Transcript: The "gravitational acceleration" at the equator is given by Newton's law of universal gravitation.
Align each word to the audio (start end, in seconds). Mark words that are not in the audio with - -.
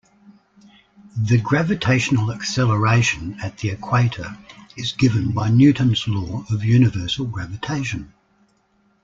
The 1.15 1.37
"gravitational 1.39 2.31
acceleration" 2.31 3.37
at 3.39 3.59
the 3.59 3.69
equator 3.69 4.35
is 4.75 4.93
given 4.93 5.29
by 5.31 5.49
Newton's 5.49 6.07
law 6.07 6.43
of 6.49 6.63
universal 6.65 7.27
gravitation. 7.27 8.11